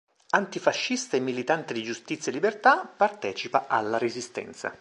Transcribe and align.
Antifascista 0.31 1.15
e 1.15 1.19
militante 1.19 1.75
di 1.75 1.83
Giustizia 1.83 2.31
e 2.31 2.33
Libertà, 2.33 2.85
partecipa 2.87 3.67
alla 3.67 3.99
Resistenza. 3.99 4.75